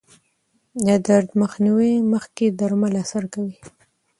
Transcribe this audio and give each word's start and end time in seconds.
د 0.85 0.87
درد 1.07 1.29
مخنیوي 1.41 1.93
مخکې 2.13 2.45
درمل 2.59 2.93
اثر 3.03 3.23
کوي. 3.33 3.57